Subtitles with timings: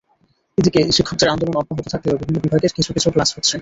[0.57, 3.55] এদিকে শিক্ষকদের আন্দোলন অব্যাহত থাকলেও বিভিন্ন বিভাগের কিছু কিছু ক্লাস হচ্ছে।